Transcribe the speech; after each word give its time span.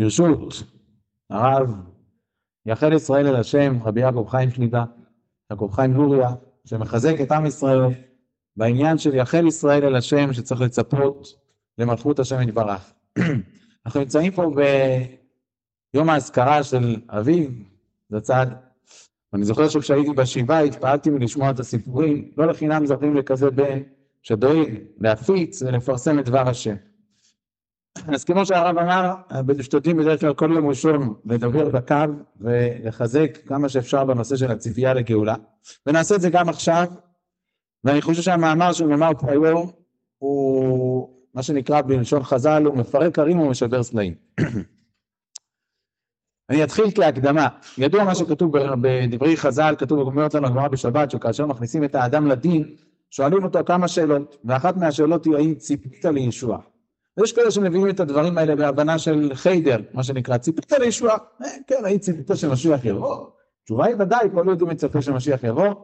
ברשות 0.00 0.62
הרב 1.30 1.74
יחל 2.66 2.92
ישראל 2.92 3.26
אל 3.26 3.36
השם, 3.36 3.78
רבי 3.84 4.00
יעקב 4.00 4.26
חיים 4.28 4.50
שליטה, 4.50 4.84
יעקב 5.50 5.70
חיים 5.72 5.92
לוריה, 5.92 6.28
שמחזק 6.64 7.20
את 7.22 7.32
עם 7.32 7.46
ישראל 7.46 7.80
בעניין 8.56 8.98
של 8.98 9.14
יחל 9.14 9.46
ישראל 9.46 9.84
אל 9.84 9.96
השם 9.96 10.32
שצריך 10.32 10.60
לצפות 10.60 11.26
למלכות 11.78 12.18
השם 12.18 12.42
יתברך. 12.42 12.92
אנחנו 13.86 14.00
נמצאים 14.00 14.32
פה 14.32 14.52
ביום 15.94 16.10
האזכרה 16.10 16.62
של 16.62 16.96
אביו, 17.08 17.48
זצ"ל, 18.10 18.48
ואני 19.32 19.44
זוכר 19.44 19.68
שכשהייתי 19.68 20.12
בשבעה 20.12 20.60
התפעלתי 20.60 21.10
מלשמוע 21.10 21.50
את 21.50 21.60
הסיפורים, 21.60 22.32
לא 22.36 22.46
לחינם 22.46 22.86
זוכים 22.86 23.16
לכזה 23.16 23.50
בן 23.50 23.78
שדואג 24.22 24.68
להפיץ 24.98 25.62
ולפרסם 25.62 26.18
את 26.18 26.24
דבר 26.24 26.48
השם. 26.48 26.74
אז 27.98 28.24
כמו 28.24 28.46
שהרב 28.46 28.78
אמר, 28.78 29.14
משתדלים 29.58 29.96
בדרך 29.96 30.20
כלל 30.20 30.34
כל 30.34 30.50
יום 30.54 30.68
ראשון 30.68 31.14
לדבר 31.24 31.68
בקו 31.68 31.94
ולחזק 32.40 33.38
כמה 33.46 33.68
שאפשר 33.68 34.04
בנושא 34.04 34.36
של 34.36 34.50
הציפייה 34.50 34.94
לגאולה, 34.94 35.34
ונעשה 35.86 36.14
את 36.14 36.20
זה 36.20 36.30
גם 36.30 36.48
עכשיו, 36.48 36.86
ואני 37.84 38.02
חושב 38.02 38.22
שהמאמר 38.22 38.72
שנאמר 38.72 39.10
פה 39.18 39.30
היום 39.30 39.70
הוא 40.18 41.08
מה 41.34 41.42
שנקרא 41.42 41.82
בלשון 41.82 42.22
חז"ל, 42.22 42.64
הוא 42.64 42.76
מפרק 42.76 43.18
ערים 43.18 43.40
ומשבר 43.40 43.82
סלעים. 43.82 44.14
אני 46.50 46.64
אתחיל 46.64 46.90
כהקדמה. 46.94 47.48
ידוע 47.78 48.04
מה 48.04 48.14
שכתוב 48.14 48.58
בדברי 48.58 49.36
חז"ל, 49.36 49.74
כתוב 49.78 50.10
בגמרת 50.10 50.34
לנו 50.34 50.46
הגמרא 50.46 50.68
בשבת, 50.68 51.10
שכאשר 51.10 51.46
מכניסים 51.46 51.84
את 51.84 51.94
האדם 51.94 52.26
לדין, 52.26 52.74
שואלים 53.10 53.44
אותו 53.44 53.58
כמה 53.66 53.88
שאלות, 53.88 54.36
ואחת 54.44 54.76
מהשאלות 54.76 55.24
היא 55.24 55.36
האם 55.36 55.54
ציפית 55.54 56.04
לישוע. 56.04 56.58
ויש 57.18 57.32
כאלה 57.32 57.50
שמביאים 57.50 57.88
את 57.88 58.00
הדברים 58.00 58.38
האלה 58.38 58.56
בהבנה 58.56 58.98
של 58.98 59.30
חיידר, 59.34 59.78
מה 59.94 60.02
שנקרא, 60.02 60.38
ציפית 60.38 60.72
לישוע? 60.72 61.10
אה, 61.42 61.48
כן, 61.66 61.84
האם 61.84 61.98
ציפית 61.98 62.30
שמשיח 62.34 62.84
יבוא? 62.84 63.26
התשובה 63.62 63.86
היא 63.86 63.94
ודאי, 63.98 64.28
כל 64.34 64.44
יהודי 64.46 64.64
מצפה 64.64 65.02
שמשיח 65.02 65.44
יבוא, 65.44 65.74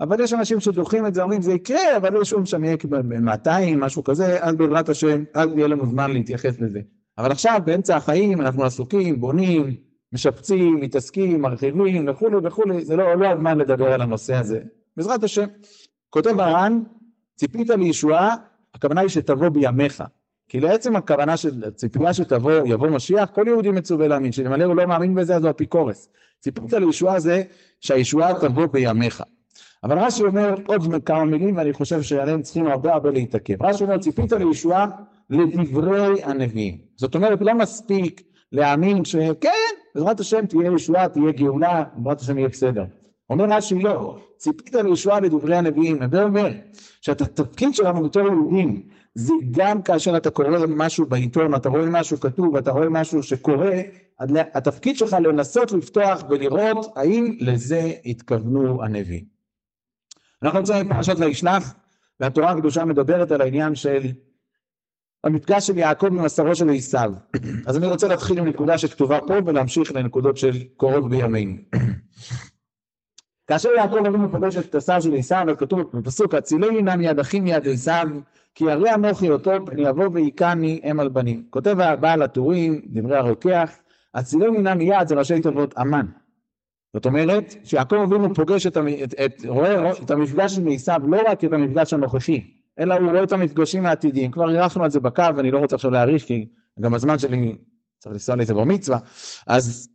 אבל 0.00 0.20
יש 0.20 0.32
אנשים 0.32 0.60
שדוחים 0.60 1.06
את 1.06 1.14
זה, 1.14 1.22
אומרים 1.22 1.42
זה 1.42 1.52
יקרה, 1.52 1.96
אבל 1.96 2.12
לא 2.12 2.24
שום 2.24 2.46
שאני 2.46 2.66
אהיה 2.66 2.76
ב-200, 2.88 3.76
משהו 3.76 4.04
כזה, 4.04 4.38
אז 4.40 4.54
בעזרת 4.54 4.88
השם, 4.88 5.24
אז 5.34 5.48
יהיה 5.56 5.68
לנו 5.68 5.86
זמן 5.86 6.10
להתייחס 6.10 6.60
לזה. 6.60 6.80
אבל 7.18 7.32
עכשיו, 7.32 7.60
באמצע 7.64 7.96
החיים, 7.96 8.40
אנחנו 8.40 8.64
עסוקים, 8.64 9.20
בונים, 9.20 9.76
משפצים, 10.12 10.80
מתעסקים, 10.80 11.42
מרחיבים 11.42 12.08
וכולי 12.08 12.36
וכולי, 12.44 12.84
זה 12.84 12.96
לא, 12.96 13.14
לא 13.14 13.26
הזמן 13.26 13.58
לדבר 13.58 13.92
על 13.92 14.00
הנושא 14.00 14.34
הזה. 14.34 14.60
בעזרת 14.96 15.24
השם. 15.24 15.46
כותב 16.10 16.40
הר"ן, 16.40 16.82
ציפית 17.36 17.70
לישועה, 17.70 18.34
הכוונה 18.74 19.00
היא 19.00 19.08
שתבוא 19.08 19.48
בימיך. 19.48 20.02
כי 20.52 20.60
לעצם 20.60 20.96
הכוונה 20.96 21.36
של 21.36 21.70
ציפייה 21.70 22.14
שתבוא, 22.14 22.52
יבוא 22.64 22.88
משיח, 22.88 23.30
כל 23.34 23.44
יהודי 23.46 23.70
מצווה 23.70 24.08
להאמין, 24.08 24.32
שלמלא 24.32 24.64
הוא 24.64 24.76
לא 24.76 24.86
מאמין 24.86 25.14
בזה, 25.14 25.36
אז 25.36 25.42
הוא 25.42 25.50
אפיקורס. 25.50 26.08
ציפית 26.40 26.72
לישועה 26.72 27.20
זה 27.20 27.42
שהישועה 27.80 28.40
תבוא 28.40 28.66
בימיך. 28.66 29.22
אבל 29.84 29.98
רש"י 29.98 30.22
אומר 30.22 30.54
עוד 30.66 31.04
כמה 31.04 31.24
מילים 31.24 31.56
ואני 31.56 31.72
חושב 31.72 32.02
שעליהם 32.02 32.42
צריכים 32.42 32.66
הרבה 32.66 32.92
הרבה 32.92 33.10
להתעכב. 33.10 33.62
רש"י 33.62 33.84
אומר 33.84 33.98
ציפית 33.98 34.32
לישועה 34.32 34.86
לדברי 35.30 36.22
הנביאים. 36.22 36.78
זאת 36.96 37.14
אומרת 37.14 37.38
לא 37.40 37.54
מספיק 37.54 38.22
להאמין 38.52 39.04
שכן 39.04 39.48
בעזרת 39.94 40.20
השם 40.20 40.46
תהיה 40.46 40.70
ישועה 40.74 41.08
תהיה 41.08 41.32
גאולה 41.32 41.84
בעזרת 41.96 42.20
השם 42.20 42.38
יהיה 42.38 42.48
בסדר. 42.48 42.84
אומר 43.30 43.44
רש"י 43.44 43.74
לא 43.74 44.18
ציפית 44.36 44.74
לישועה 44.74 45.20
לדברי 45.20 45.56
הנביאים. 45.56 46.02
הווה 46.02 46.22
אומר 46.22 46.50
שהתפקיד 47.00 47.74
שלנו 47.74 48.02
בתור 48.02 48.22
יהודים 48.22 48.82
זה 49.14 49.32
גם 49.50 49.82
כאשר 49.82 50.16
אתה 50.16 50.30
קורא 50.30 50.48
משהו 50.68 51.06
בעיתון 51.06 51.54
אתה 51.54 51.68
רואה 51.68 51.86
משהו 51.86 52.20
כתוב 52.20 52.56
אתה 52.56 52.70
רואה 52.70 52.88
משהו 52.88 53.22
שקורה 53.22 53.80
התפקיד 54.54 54.96
שלך 54.96 55.16
לנסות 55.22 55.72
לפתוח 55.72 56.24
ולראות 56.30 56.92
האם 56.96 57.36
לזה 57.40 57.92
התכוונו 58.04 58.84
הנביאים. 58.84 59.24
אנחנו 60.42 60.58
נמצאים 60.58 60.88
בפרשת 60.88 61.14
וישלח, 61.18 61.74
והתורה 62.20 62.50
הקדושה 62.50 62.84
מדברת 62.84 63.30
על 63.30 63.40
העניין 63.40 63.74
של 63.74 64.06
המפגש 65.24 65.66
של 65.66 65.78
יעקב 65.78 66.06
עם 66.06 66.24
עשרו 66.24 66.54
של 66.54 66.70
עשיו. 66.70 67.12
אז 67.66 67.76
אני 67.76 67.86
רוצה 67.86 68.08
להתחיל 68.08 68.38
עם 68.38 68.48
נקודה 68.48 68.78
שכתובה 68.78 69.18
פה 69.26 69.34
ולהמשיך 69.46 69.92
לנקודות 69.92 70.36
של 70.36 70.64
קורות 70.76 71.10
בימינו. 71.10 71.56
כאשר 73.46 73.68
יעקב 73.76 73.96
אבינו 73.96 74.32
פוגש 74.32 74.56
את 74.56 74.74
עשיו 74.74 75.02
של 75.02 75.14
עשיו, 75.14 75.46
אז 75.50 75.56
כתוב 75.56 75.80
בפסוק, 75.94 76.34
הצילני 76.34 76.82
נא 76.82 76.96
מיד 76.96 77.18
אחים 77.18 77.44
מיד 77.44 77.68
עשיו, 77.68 78.06
כי 78.54 78.70
הרי 78.70 78.94
אנוכי 78.94 79.30
אותו 79.30 79.50
פני 79.66 79.88
יבוא 79.88 80.08
והיכני 80.12 80.80
אם 80.90 81.00
על 81.00 81.08
בנים. 81.08 81.44
כותב 81.50 81.80
הבעל 81.80 82.22
הטורים, 82.22 82.80
דברי 82.86 83.16
הרוקח, 83.16 83.70
הצילני 84.14 84.58
נא 84.58 84.74
מיד 84.74 85.08
זה 85.08 85.14
ראשי 85.14 85.40
תיבות 85.40 85.78
אמן. 85.78 86.06
זאת 86.94 87.06
אומרת 87.06 87.54
שיעקב 87.64 87.96
אבינו 87.96 88.34
פוגש 88.34 88.66
את, 88.66 88.76
את, 88.76 89.14
את, 89.24 89.44
רואה 89.48 89.92
את 90.02 90.10
המפגש 90.10 90.58
עם 90.58 90.68
עשיו 90.68 91.00
לא 91.08 91.22
רק 91.28 91.44
את 91.44 91.52
המפגש 91.52 91.92
הנוכחי 91.92 92.44
אלא 92.78 92.94
הוא 92.94 93.10
רואה 93.10 93.22
את 93.22 93.32
המפגשים 93.32 93.86
העתידיים 93.86 94.30
כבר 94.30 94.50
אירחנו 94.50 94.84
על 94.84 94.90
זה 94.90 95.00
בקו 95.00 95.22
ואני 95.36 95.50
לא 95.50 95.58
רוצה 95.58 95.76
עכשיו 95.76 95.90
להאריך 95.90 96.24
כי 96.24 96.46
גם 96.80 96.94
הזמן 96.94 97.18
שלי 97.18 97.56
צריך 97.98 98.12
לנסוע 98.12 98.36
לאיזה 98.36 98.54
בר 98.54 98.64
מצווה 98.64 98.98
אז 99.46 99.88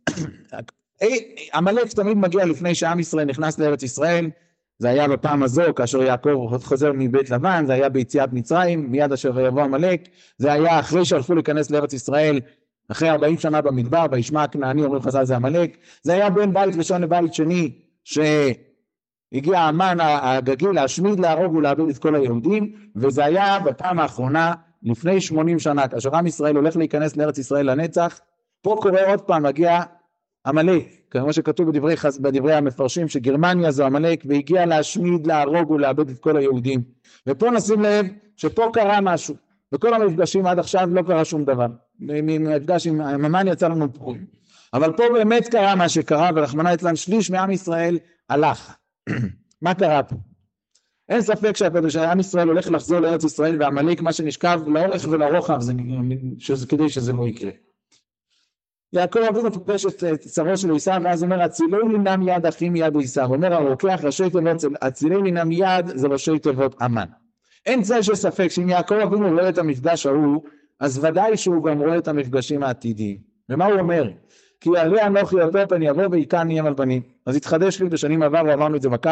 עמלק 1.54 1.92
תמיד 1.92 2.16
מגיע 2.16 2.44
לפני 2.44 2.74
שעם 2.74 3.00
ישראל 3.00 3.24
נכנס 3.24 3.58
לארץ 3.58 3.82
ישראל. 3.82 4.30
זה 4.78 4.88
היה 4.88 5.08
בפעם 5.08 5.42
הזו 5.42 5.62
כאשר 5.76 6.02
יעקב 6.02 6.58
חוזר 6.62 6.92
מבית 6.94 7.30
לבן 7.30 7.64
זה 7.66 7.72
היה 7.72 7.88
ביציאת 7.88 8.32
מצרים 8.32 8.90
מיד 8.92 9.12
אשר 9.12 9.40
יבוא 9.40 9.62
עמלק. 9.62 10.08
זה 10.38 10.52
היה 10.52 10.80
אחרי 10.80 11.04
שהלכו 11.04 11.34
להיכנס 11.34 11.70
לארץ 11.70 11.92
ישראל 11.92 12.40
אחרי 12.88 13.10
40 13.10 13.38
שנה 13.38 13.60
במדבר, 13.60 14.06
וישמע 14.10 14.42
הכנעני, 14.42 14.84
אומרים 14.84 15.02
חז"ל 15.02 15.24
זה 15.24 15.36
עמלק, 15.36 15.76
זה 16.02 16.12
היה 16.12 16.30
בין 16.30 16.54
בית 16.54 16.76
ראשון 16.76 17.02
לבית 17.02 17.34
שני, 17.34 17.72
שהגיע 18.04 19.60
המן 19.60 19.96
הגגי 20.00 20.66
להשמיד, 20.74 21.20
להרוג 21.20 21.54
ולאבד 21.54 21.88
את 21.88 21.98
כל 21.98 22.14
היהודים, 22.14 22.72
וזה 22.96 23.24
היה 23.24 23.58
בפעם 23.58 23.98
האחרונה, 23.98 24.54
לפני 24.82 25.20
80 25.20 25.58
שנה, 25.58 25.88
כאשר 25.88 26.16
עם 26.16 26.26
ישראל 26.26 26.56
הולך 26.56 26.76
להיכנס 26.76 27.16
לארץ 27.16 27.38
ישראל 27.38 27.70
לנצח, 27.70 28.20
פה 28.62 28.76
קורה 28.82 29.10
עוד 29.10 29.20
פעם, 29.20 29.42
מגיע 29.42 29.80
עמלק, 30.48 30.84
כמו 31.10 31.32
שכתוב 31.32 31.70
בדברי, 31.70 31.94
בדברי 32.20 32.54
המפרשים, 32.54 33.08
שגרמניה 33.08 33.70
זו 33.70 33.84
עמלק, 33.84 34.22
והגיע 34.26 34.66
להשמיד, 34.66 35.26
להרוג 35.26 35.70
ולאבד 35.70 36.10
את 36.10 36.18
כל 36.18 36.36
היהודים. 36.36 36.82
ופה 37.26 37.50
נשים 37.50 37.80
לב 37.80 38.06
שפה 38.36 38.70
קרה 38.72 39.00
משהו. 39.00 39.34
בכל 39.72 39.94
המפגשים 39.94 40.46
עד 40.46 40.58
עכשיו 40.58 40.88
לא 40.92 41.02
קרה 41.02 41.24
שום 41.24 41.44
דבר. 41.44 41.66
ממפגש 42.00 42.86
עם 42.86 43.00
המן 43.00 43.48
יצא 43.48 43.68
לנו 43.68 43.92
פורים. 43.92 44.26
אבל 44.74 44.92
פה 44.92 45.02
באמת 45.12 45.48
קרה 45.48 45.74
מה 45.74 45.88
שקרה, 45.88 46.30
ורחמנא 46.36 46.68
ליצלן 46.68 46.96
שליש 46.96 47.30
מעם 47.30 47.50
ישראל 47.50 47.98
הלך. 48.30 48.74
מה 49.62 49.74
קרה 49.74 50.02
פה? 50.02 50.16
אין 51.08 51.22
ספק 51.22 51.56
שעם 51.88 52.20
ישראל 52.20 52.48
הולך 52.48 52.70
לחזור 52.70 53.00
לארץ 53.00 53.24
ישראל 53.24 53.62
ועמלק 53.62 54.00
מה 54.00 54.12
שנשכב 54.12 54.60
לאורך 54.66 55.08
ולרוחב 55.10 55.60
זה, 55.60 55.72
שזה, 56.38 56.66
כדי 56.66 56.88
שזה 56.88 57.12
לא 57.12 57.28
יקרה. 57.28 57.50
יעקב 58.92 59.18
אבינו 59.18 59.52
פוגש 59.52 59.86
את 59.86 60.20
צרו 60.20 60.56
של 60.56 60.74
עשיו 60.74 61.00
ואז 61.04 61.24
אומר 61.24 61.42
הצילני 61.42 61.98
נא 61.98 62.16
מיד 62.16 62.46
אחי 62.46 62.68
מיד 62.68 62.96
עשיו 62.96 63.34
אומר 63.34 63.54
הרוקח 63.54 64.00
ראשי 64.02 64.30
תיבות 64.30 64.64
הצילני 64.82 65.30
נא 65.30 65.44
מיד 65.44 65.86
זה 65.94 66.08
ראשי 66.08 66.38
תיבות 66.38 66.82
אמן 66.82 67.06
אין 67.68 67.82
צל 67.82 68.02
של 68.02 68.14
ספק 68.14 68.48
שאם 68.48 68.68
יעקב 68.68 68.94
אבינו 68.94 69.28
רואה 69.28 69.48
את 69.48 69.58
המפגש 69.58 70.06
ההוא, 70.06 70.42
אז 70.80 71.04
ודאי 71.04 71.36
שהוא 71.36 71.64
גם 71.64 71.78
רואה 71.78 71.98
את 71.98 72.08
המפגשים 72.08 72.62
העתידיים. 72.62 73.18
ומה 73.48 73.66
הוא 73.66 73.80
אומר? 73.80 74.10
כי 74.60 74.70
הרי 74.76 75.02
אנוכי 75.02 75.36
יותר 75.36 75.66
פן 75.66 75.82
יבוא 75.82 76.06
ויקן 76.10 76.50
ים 76.50 76.66
על 76.66 76.74
בנים. 76.74 77.02
אז 77.26 77.36
התחדש 77.36 77.82
לי 77.82 77.88
בשנים 77.88 78.22
עברו, 78.22 78.52
אמרנו 78.52 78.76
את 78.76 78.82
זה 78.82 78.88
בקו, 78.88 79.10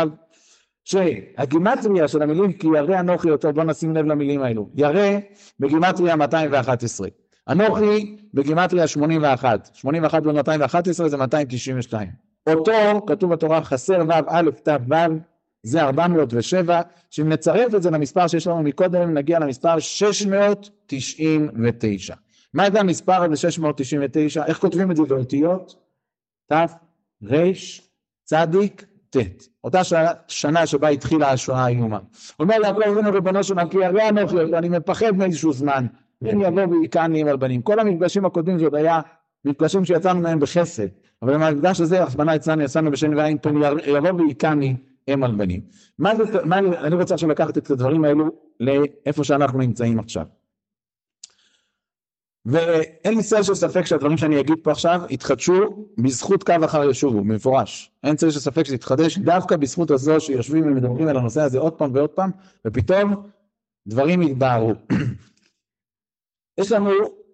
שהגימטריה 0.84 2.08
של 2.08 2.22
המילים 2.22 2.52
כי 2.52 2.66
ירא 2.66 3.00
אנוכי 3.00 3.28
יותר, 3.28 3.52
בוא 3.52 3.64
נשים 3.64 3.96
לב 3.96 4.06
למילים 4.06 4.42
האלו. 4.42 4.68
ירא 4.74 5.18
בגימטריה 5.60 6.16
211. 6.16 7.08
אנוכי 7.48 8.16
בגימטריה 8.34 8.86
81. 8.86 9.70
81 9.74 10.22
ב-211 10.22 11.08
זה 11.08 11.16
292. 11.16 12.08
אותו 12.46 12.72
כתוב 13.06 13.32
בתורה 13.32 13.64
חסר 13.64 14.02
ו' 14.08 14.12
א' 14.28 14.50
ת' 14.62 14.68
ו' 14.88 14.94
זה 15.62 15.82
407, 15.82 16.80
שאם 17.10 17.28
נצרף 17.28 17.74
את 17.74 17.82
זה 17.82 17.90
למספר 17.90 18.26
שיש 18.26 18.46
לנו 18.46 18.62
מקודם, 18.62 19.14
נגיע 19.14 19.38
למספר 19.38 19.78
699. 19.78 22.14
מה 22.54 22.70
זה 22.70 22.80
המספר 22.80 23.22
הזה 23.22 23.36
699? 23.36 24.44
איך 24.44 24.58
כותבים 24.58 24.90
את 24.90 24.96
זה 24.96 25.02
באותיות? 25.02 25.74
ת', 26.52 26.54
ר', 27.30 27.50
צדיק, 28.24 28.84
ט'. 29.10 29.16
אותה 29.64 29.80
שנה 30.28 30.66
שבה 30.66 30.88
התחילה 30.88 31.30
השואה 31.30 31.64
האיומה. 31.64 31.98
אומר 32.40 32.54
יעקב 32.64 32.80
אבינו 32.80 33.12
ריבונו 33.12 33.44
של 33.44 33.54
עולם, 33.54 33.68
כי 33.68 33.84
הרי 33.84 34.08
אנוכי, 34.08 34.36
אני 34.58 34.68
מפחד 34.68 35.16
מאיזשהו 35.16 35.52
זמן, 35.52 35.86
כן 36.24 36.40
יבוא 36.40 36.62
ויקני 36.62 37.20
עם 37.20 37.28
על 37.28 37.36
בנים. 37.36 37.62
כל 37.62 37.78
המפגשים 37.78 38.24
הקודמים 38.24 38.58
זאת 38.58 38.74
היה 38.74 39.00
מפגשים 39.44 39.84
שיצאנו 39.84 40.20
מהם 40.20 40.40
בחסד, 40.40 40.86
אבל 41.22 41.34
במפגש 41.34 41.80
הזה, 41.80 42.04
רחמנא 42.04 42.30
יצאנו, 42.30 42.62
יצאנו 42.62 42.90
בשן 42.90 43.14
ועין 43.14 43.38
פן 43.38 43.54
יבוא 43.86 44.10
ויקני 44.12 44.76
אם 45.14 45.24
על 45.24 45.34
בנים. 45.34 45.60
מה 45.98 46.16
זה, 46.16 46.44
מה, 46.44 46.58
אני 46.58 46.94
רוצה 46.94 47.14
עכשיו 47.14 47.28
לקחת 47.28 47.58
את 47.58 47.70
הדברים 47.70 48.04
האלו 48.04 48.30
לאיפה 48.60 49.24
שאנחנו 49.24 49.58
נמצאים 49.58 49.98
עכשיו. 49.98 50.26
ואין 52.46 53.16
לי 53.16 53.22
צל 53.22 53.42
של 53.42 53.54
ספק 53.54 53.86
שהדברים 53.86 54.16
שאני 54.16 54.40
אגיד 54.40 54.58
פה 54.62 54.70
עכשיו 54.70 55.00
יתחדשו 55.10 55.86
בזכות 55.98 56.42
קו 56.44 56.54
אחר 56.64 56.90
ישובו, 56.90 57.20
במפורש. 57.20 57.92
אין 58.04 58.16
צל 58.16 58.30
של 58.30 58.40
ספק 58.40 58.62
שזה 58.62 58.74
יתחדש 58.74 59.18
דווקא 59.18 59.56
בזכות 59.56 59.90
הזו 59.90 60.20
שיושבים 60.20 60.66
ומדברים 60.66 61.08
על 61.08 61.16
הנושא 61.16 61.40
הזה 61.40 61.58
עוד 61.58 61.72
פעם 61.72 61.90
ועוד 61.94 62.10
פעם, 62.10 62.30
ופתאום 62.66 63.14
דברים 63.86 64.22
יתבהרו. 64.22 64.72
יש 66.58 66.72
לנו, 66.72 66.90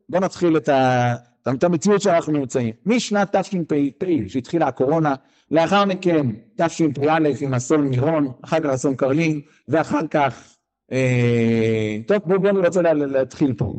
בואו 0.09 0.23
נתחיל 0.23 0.57
את, 0.57 0.69
ה, 0.69 1.15
את 1.55 1.65
המציאות 1.65 2.03
שאנחנו 2.03 2.33
נמצאים. 2.33 2.75
משנת 2.87 3.37
תשפ"פ, 3.37 4.05
שהתחילה 4.29 4.67
הקורונה, 4.67 5.15
לאחר 5.51 5.85
מכן 5.85 6.27
תשפ"א 6.57 7.19
עם 7.41 7.55
אסון 7.55 7.89
מירון, 7.89 8.33
אחר 8.45 8.61
כך 8.61 8.67
אסון 8.67 8.97
קרלין, 8.97 9.41
ואחר 9.69 10.07
כך, 10.11 10.55
אה, 10.93 11.99
טוב 12.07 12.19
בואו 12.27 12.41
בוא 12.41 12.51
נרצה 12.51 12.83
להתחיל 12.93 13.55
פה. 13.55 13.75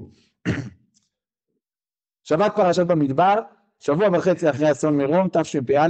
שבת 2.24 2.56
פרשת 2.56 2.86
במדבר, 2.86 3.36
שבוע 3.80 4.08
וחצי 4.14 4.50
אחרי 4.50 4.72
אסון 4.72 4.98
מירון, 4.98 5.28
תשפ"א, 5.32 5.88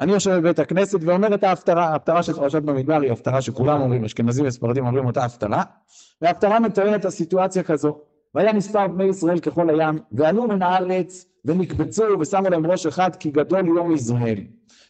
אני 0.00 0.12
יושב 0.12 0.30
בבית 0.30 0.58
הכנסת 0.58 0.98
ואומר 1.02 1.34
את 1.34 1.44
ההפטרה, 1.44 1.88
ההפטרה 1.88 2.22
של 2.22 2.32
פרשת 2.32 2.62
במדבר 2.62 3.00
היא 3.00 3.12
הפטרה 3.12 3.42
שכולם 3.42 3.80
אומרים, 3.80 4.04
אשכנזים 4.04 4.46
וספרדים 4.46 4.86
אומרים 4.86 5.06
אותה 5.06 5.24
הפטרה, 5.24 5.62
וההפטרה 6.22 6.60
מתארת 6.60 7.00
את 7.00 7.04
הסיטואציה 7.04 7.62
כזו, 7.62 8.00
והיה 8.34 8.52
מספר 8.52 8.88
בני 8.88 9.04
ישראל 9.04 9.38
ככל 9.38 9.70
הים, 9.70 9.98
ועלו 10.12 10.48
מן 10.48 10.62
הארץ 10.62 11.26
ונקבצו 11.44 12.04
ושמו 12.20 12.48
להם 12.50 12.66
ראש 12.66 12.86
אחד 12.86 13.16
כי 13.16 13.30
גדול 13.30 13.66
יום 13.66 13.94
ישראל. 13.94 14.38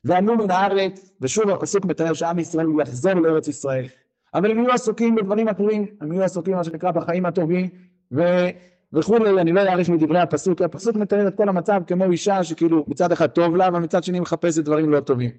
ועלו 0.05 0.37
מן 0.37 0.51
הארץ, 0.51 1.11
ושוב 1.21 1.51
הפסוק 1.51 1.85
מתאר 1.85 2.13
שעם 2.13 2.39
ישראל 2.39 2.67
יחזור 2.83 3.15
לארץ 3.15 3.49
ישראל. 3.49 3.87
אבל 4.35 4.51
הם 4.51 4.59
יהיו 4.59 4.73
עסוקים 4.73 5.15
בדברים 5.15 5.49
אחרים, 5.49 5.87
הם 6.01 6.13
יהיו 6.13 6.25
עסוקים 6.25 6.55
מה 6.55 6.65
שנקרא 6.65 6.91
בחיים 6.91 7.27
הטובים, 7.27 7.69
ו... 8.13 8.23
וכולי, 8.93 9.41
אני 9.41 9.53
לא 9.53 9.61
אאריך 9.61 9.89
מדברי 9.89 10.21
הפסוק, 10.21 10.63
הפסוק 10.63 10.97
מתאר 10.97 11.29
את 11.29 11.35
כל 11.37 11.49
המצב 11.49 11.83
כמו 11.87 12.05
אישה 12.05 12.45
שכאילו 12.45 12.85
מצד 12.89 13.13
אחד 13.13 13.27
טוב 13.27 13.57
לה, 13.57 13.69
אבל 13.69 13.79
מצד 13.79 14.05
שני 14.05 14.21
מחפשת 14.21 14.65
דברים 14.65 14.91
לא 14.91 15.01
טובים. 15.01 15.31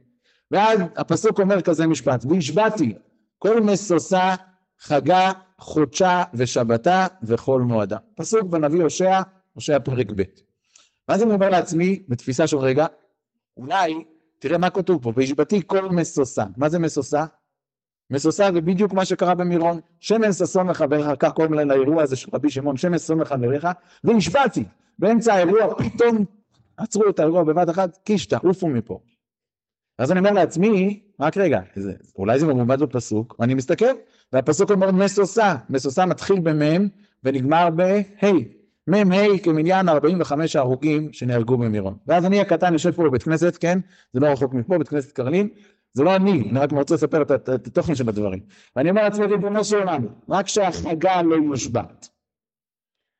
ואז 0.51 0.80
הפסוק 0.98 1.40
אומר 1.40 1.62
כזה 1.62 1.88
משפט, 1.88 2.25
והשבעתי 2.25 2.94
כל 3.38 3.62
משושה, 3.62 4.36
חגה, 4.79 5.31
חודשה 5.57 6.23
ושבתה 6.33 7.07
וכל 7.23 7.61
מועדה. 7.61 7.97
פסוק 8.15 8.43
בנביא 8.43 8.83
הושע, 8.83 9.21
הושע 9.53 9.79
פרק 9.79 10.11
ב'. 10.15 10.23
ואז 11.07 11.23
אני 11.23 11.33
אומר 11.33 11.49
לעצמי, 11.49 12.03
בתפיסה 12.07 12.47
של 12.47 12.57
רגע, 12.57 12.85
אולי, 13.57 14.03
תראה 14.39 14.57
מה 14.57 14.69
כתוב 14.69 15.03
פה, 15.03 15.13
והשבתי 15.15 15.61
כל 15.67 15.89
משושה. 15.89 16.43
מה 16.57 16.69
זה 16.69 16.79
משושה? 16.79 17.25
משושה 18.11 18.51
זה 18.53 18.61
בדיוק 18.61 18.93
מה 18.93 19.05
שקרה 19.05 19.35
במירון, 19.35 19.79
שמן 19.99 20.33
ששון 20.33 20.69
לחבריך, 20.69 21.07
כך 21.19 21.33
קוראים 21.33 21.53
להם 21.53 21.69
לאירוע 21.69 22.03
הזה 22.03 22.15
של 22.15 22.29
רבי 22.33 22.49
שמעון, 22.49 22.77
שמן 22.77 22.97
ששון 22.97 23.19
לחבריך, 23.19 23.67
והשבעתי, 24.03 24.63
באמצע 24.99 25.33
האירוע 25.33 25.75
פתאום 25.75 26.25
עצרו 26.77 27.09
את 27.09 27.19
האירוע 27.19 27.43
בבת 27.43 27.69
אחת, 27.69 27.97
קישטה, 27.97 28.37
עופו 28.37 28.67
מפה. 28.67 28.99
אז 29.97 30.11
אני 30.11 30.19
אומר 30.19 30.31
לעצמי, 30.31 31.03
רק 31.19 31.38
רגע, 31.38 31.60
זה, 31.75 31.94
אולי 32.18 32.39
זה 32.39 32.48
ממומד 32.48 32.80
בפסוק, 32.81 33.36
ואני 33.39 33.54
מסתכל, 33.54 33.86
והפסוק 34.33 34.71
אומר 34.71 34.92
משושה, 34.92 35.56
משושה 35.69 36.06
מתחיל 36.06 36.39
במם 36.39 36.88
ונגמר 37.24 37.69
בה', 37.69 38.31
מ"ה 38.88 39.38
כמניין 39.44 39.89
45 39.89 40.56
ההרוגים 40.56 41.13
שנהרגו 41.13 41.57
במירון. 41.57 41.98
ואז 42.07 42.25
אני 42.25 42.42
הקטן 42.42 42.74
יושב 42.74 42.92
פה 42.92 43.04
בבית 43.04 43.24
כנסת, 43.24 43.57
כן, 43.57 43.80
זה 44.13 44.19
לא 44.19 44.27
רחוק 44.27 44.54
מפה, 44.54 44.77
בית 44.77 44.88
כנסת 44.88 45.12
קרלין, 45.12 45.48
זה 45.94 46.04
לא 46.04 46.16
אני, 46.16 46.31
אני 46.51 46.60
רק 46.60 46.71
רוצה 46.71 46.95
לספר 46.95 47.22
את, 47.22 47.50
התוכן 47.50 47.95
של 47.95 48.10
הדברים. 48.10 48.39
ואני 48.75 48.89
אומר 48.89 49.04
לעצמי, 49.04 49.25
ריבונו 49.25 49.63
של 49.63 49.77
עולם, 49.77 50.06
רק 50.30 50.48
שהחגה 50.48 51.22
לא 51.22 51.36
יושבת. 51.36 52.08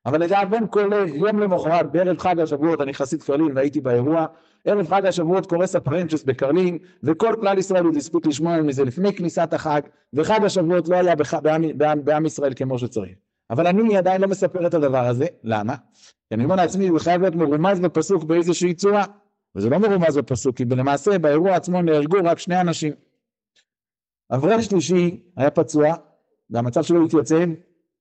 אבל 0.06 0.24
לדאבון 0.24 0.68
כל 0.70 0.90
יום 1.14 1.40
למחרת, 1.40 1.92
בערב 1.92 2.18
חג 2.18 2.40
השבועות, 2.40 2.82
אני 2.82 2.94
חסיד 2.94 3.24
קרלין 3.24 3.52
והייתי 3.56 3.82
באירוע, 3.82 4.26
ערב 4.66 4.88
חג 4.88 5.06
השבועות 5.06 5.46
קורס 5.46 5.76
הפרנצ'ס 5.76 6.24
בקרלין, 6.24 6.78
וכל 7.04 7.36
כלל 7.42 7.58
ישראל 7.58 7.86
עוד 7.86 7.96
הספיק 7.96 8.26
לשמוע 8.26 8.62
מזה 8.62 8.84
לפני 8.84 9.16
כניסת 9.16 9.54
החג, 9.54 9.82
וחג 10.14 10.40
השבועות 10.44 10.90
לא 10.90 10.96
היה 10.96 11.16
בח... 11.16 11.34
בעם, 11.34 11.78
בעם, 11.78 12.06
בעם 12.06 12.26
ישראל 12.26 12.54
כמו 12.54 12.80
שצריך. 12.80 13.14
אבל 13.50 13.68
אני 13.68 13.98
עדיין 13.98 14.22
לא 14.22 14.28
מספר 14.28 14.68
את 14.68 14.74
הדבר 14.74 15.06
הזה, 15.06 15.26
למה? 15.44 15.76
כי 16.30 16.36
אני 16.36 16.44
אומר 16.44 16.56
לעצמי, 16.56 16.88
הוא 16.88 17.00
חייב 17.00 17.22
להיות 17.22 17.36
מרומז 17.36 17.80
בפסוק 17.80 18.24
באיזושהי 18.24 18.74
צורה. 18.74 19.04
וזה 19.56 19.70
לא 19.70 19.78
מרומז 19.78 20.18
בפסוק, 20.18 20.58
כי 20.58 20.66
למעשה 20.66 21.20
באירוע 21.20 21.56
עצמו 21.56 21.82
נהרגו 21.82 22.18
רק 22.24 22.40
שני 22.40 22.62
אנשים. 22.62 22.94
אברך 24.32 24.64
שלישי 24.64 25.24
היה 25.38 25.52
פצוע, 25.52 25.94
והמצב 26.50 26.84
שלו 26.84 27.06
התייצב, 27.06 27.36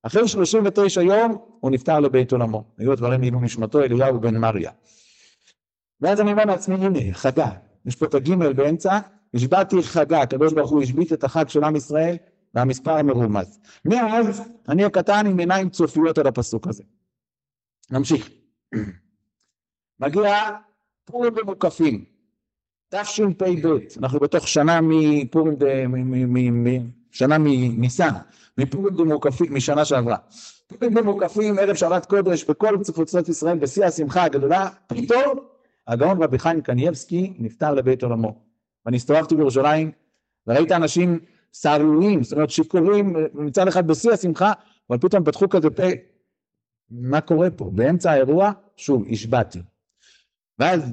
אחרי 0.03 0.29
39 0.29 1.03
יום 1.03 1.39
הוא 1.61 1.71
נפטר 1.71 2.01
לבית 2.01 2.33
עולמו. 2.33 2.65
היו 2.79 2.93
הדברים 2.93 3.21
לעילוי 3.21 3.43
נשמתו, 3.43 3.83
אליהו 3.83 4.21
בן 4.21 4.37
מריה. 4.37 4.71
ואז 6.01 6.21
אני 6.21 6.33
אומר 6.33 6.45
לעצמי, 6.45 6.75
הנה, 6.75 7.15
חגה, 7.15 7.51
יש 7.87 7.97
פה 7.97 8.07
את 8.07 8.15
הגימל 8.15 8.53
באמצע, 8.53 8.99
השבעתי 9.35 9.83
חגה, 9.83 10.23
הקדוש 10.23 10.53
ברוך 10.53 10.71
הוא 10.71 10.83
השבית 10.83 11.13
את 11.13 11.25
החג 11.25 11.49
של 11.49 11.65
עם 11.65 11.77
ישראל, 11.77 12.17
והמספר 12.55 12.93
המרומז. 12.93 13.61
מאז 13.85 14.43
אני 14.69 14.85
הקטן 14.85 15.27
עם 15.27 15.39
עיניים 15.39 15.71
צופיות 15.71 16.19
על 16.19 16.27
הפסוק 16.27 16.67
הזה. 16.67 16.83
נמשיך. 17.91 18.31
מגיע 20.01 20.51
פורים 21.05 21.35
במוקפים, 21.35 22.05
תשפ"ב, 22.89 23.79
אנחנו 23.99 24.21
בתוך 24.21 24.49
שנה 24.49 24.81
מפורים, 24.83 25.57
שנה 27.11 27.39
מניסן, 27.39 28.11
מפורים 28.59 28.97
במוקפים, 28.97 29.55
משנה 29.55 29.85
שעברה. 29.85 30.17
פורים 30.67 30.95
במוקפים, 30.95 31.59
ערב 31.59 31.75
שבת 31.75 32.07
קודש, 32.07 32.45
בכל 32.45 32.77
קבוצות 32.95 33.29
ישראל, 33.29 33.59
בשיא 33.59 33.85
השמחה 33.85 34.25
הגדולה, 34.25 34.69
פתאום 34.87 35.39
הגאון 35.87 36.23
רבי 36.23 36.39
חיים 36.39 36.61
קנייבסקי 36.61 37.33
נפטר 37.39 37.75
לבית 37.75 38.03
עולמו. 38.03 38.43
ואני 38.87 38.97
הסתובבתי 38.97 39.37
בירושלים, 39.37 39.91
וראית 40.47 40.73
אנשים 40.73 41.19
סהרוריים, 41.53 42.23
זאת 42.23 42.33
אומרת 42.33 42.51
שיכורים 42.51 43.17
מצד 43.35 43.69
אחד 43.69 43.87
בשיא 43.87 44.13
השמחה, 44.13 44.53
אבל 44.91 44.99
פתאום 44.99 45.25
פתחו 45.25 45.49
כזה 45.49 45.71
פה, 45.71 45.83
מה 46.91 47.21
קורה 47.21 47.51
פה? 47.51 47.71
באמצע 47.75 48.11
האירוע, 48.11 48.53
שוב, 48.77 49.05
השבעתי. 49.11 49.59
ואז 50.59 50.93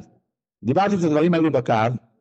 דיברתי 0.63 0.95
את 0.95 1.03
הדברים 1.03 1.33
האלו 1.33 1.51
בקו, 1.51 1.73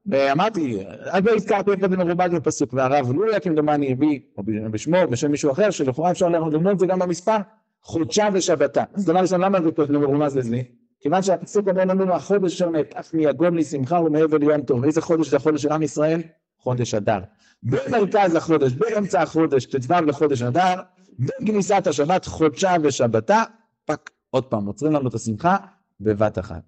ואמרתי, 0.06 0.78
אז 1.10 1.24
לא 1.24 1.34
הזכרתי 1.34 1.70
איפה 1.70 1.88
זה 1.88 1.96
מרובד 1.96 2.30
בפסוק, 2.34 2.74
והרב 2.74 3.12
לויה 3.12 3.40
כמדומני 3.40 3.92
הביא, 3.92 4.20
או 4.38 4.42
בשמו, 4.70 4.96
בשם 5.10 5.30
מישהו 5.30 5.52
אחר, 5.52 5.70
שלכאורה 5.70 6.10
אפשר 6.10 6.28
ללמוד 6.28 6.66
את 6.66 6.78
זה 6.78 6.86
גם 6.86 6.98
במספר, 6.98 7.36
חודשה 7.82 8.28
ושבתה. 8.32 8.84
אז 8.94 9.04
דבר 9.04 9.18
ראשון, 9.18 9.40
למה 9.40 9.58
זה 9.86 9.98
מרומז 9.98 10.36
לזה? 10.36 10.56
כיוון 11.00 11.22
שהפסוק 11.22 11.68
אומר 11.68 11.84
לנו, 11.84 12.14
החודש 12.14 12.52
אשר 12.52 12.70
נעטף 12.70 13.14
מיגון 13.14 13.54
לשמחה 13.54 14.00
ומעבר 14.00 14.38
ליום 14.38 14.62
טוב. 14.62 14.84
איזה 14.84 15.00
חודש 15.00 15.28
זה 15.28 15.36
החודש 15.36 15.62
של 15.62 15.72
עם 15.72 15.82
ישראל? 15.82 16.22
חודש 16.58 16.94
אדר. 16.94 17.18
במרכז 17.62 18.34
החודש, 18.34 18.72
באמצע 18.72 19.22
החודש, 19.22 19.66
ט"ו 19.66 19.94
לחודש 20.06 20.42
אדר, 20.42 20.74
בכניסת 21.18 21.86
השבת, 21.86 22.24
חודשה 22.24 22.74
ושבתה, 22.82 23.42
פק, 23.84 24.10
עוד 24.30 24.44
פעם, 24.44 24.66
עוצרים 24.66 24.92
לנו 24.92 25.08
את 25.08 25.14
השמחה 25.14 25.56
בבת 26.00 26.38
אחת. 26.38 26.62